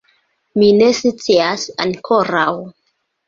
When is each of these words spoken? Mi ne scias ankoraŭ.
Mi 0.61 0.69
ne 0.77 0.87
scias 0.99 1.67
ankoraŭ. 1.87 2.49